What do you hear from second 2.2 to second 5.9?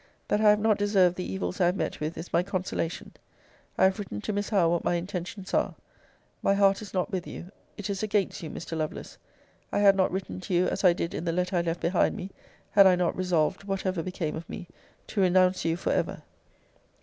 my consolation; I have written to Miss Howe what my intentions are.